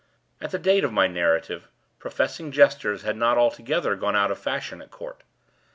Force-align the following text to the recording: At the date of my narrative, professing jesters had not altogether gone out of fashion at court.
At 0.41 0.49
the 0.49 0.57
date 0.57 0.83
of 0.83 0.91
my 0.91 1.05
narrative, 1.05 1.67
professing 1.99 2.51
jesters 2.51 3.03
had 3.03 3.15
not 3.15 3.37
altogether 3.37 3.95
gone 3.95 4.15
out 4.15 4.31
of 4.31 4.39
fashion 4.39 4.81
at 4.81 4.89
court. 4.89 5.21